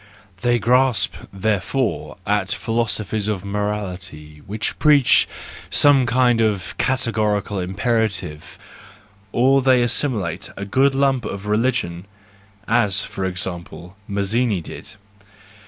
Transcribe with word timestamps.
They 0.41 0.57
grasp, 0.57 1.13
therefore, 1.31 2.17
at 2.25 2.51
philosophies 2.51 3.27
of 3.27 3.45
morality 3.45 4.41
which 4.47 4.79
preach 4.79 5.27
some 5.69 6.07
kind 6.07 6.41
of 6.41 6.75
categorical 6.79 7.59
imperative, 7.59 8.57
or 9.31 9.61
they 9.61 9.83
assimilate 9.83 10.49
a 10.57 10.65
good 10.65 10.95
lump 10.95 11.23
ot 11.27 11.45
religion, 11.45 12.07
as, 12.67 13.03
for 13.03 13.25
example, 13.25 13.95
Mazzini 14.07 14.59
did. 14.59 14.95